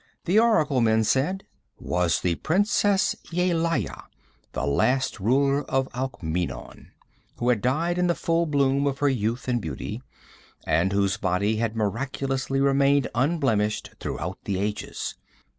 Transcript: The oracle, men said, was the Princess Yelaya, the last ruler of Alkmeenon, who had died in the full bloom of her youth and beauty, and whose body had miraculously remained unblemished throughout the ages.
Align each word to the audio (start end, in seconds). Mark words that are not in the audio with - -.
The 0.25 0.39
oracle, 0.39 0.81
men 0.81 1.03
said, 1.03 1.43
was 1.77 2.21
the 2.21 2.33
Princess 2.33 3.15
Yelaya, 3.31 4.05
the 4.53 4.65
last 4.65 5.19
ruler 5.19 5.61
of 5.69 5.87
Alkmeenon, 5.93 6.87
who 7.37 7.49
had 7.49 7.61
died 7.61 7.99
in 7.99 8.07
the 8.07 8.15
full 8.15 8.47
bloom 8.47 8.87
of 8.87 8.97
her 8.97 9.09
youth 9.09 9.47
and 9.47 9.61
beauty, 9.61 10.01
and 10.65 10.91
whose 10.91 11.17
body 11.17 11.57
had 11.57 11.75
miraculously 11.75 12.59
remained 12.59 13.09
unblemished 13.13 13.91
throughout 13.99 14.39
the 14.45 14.57
ages. 14.59 15.13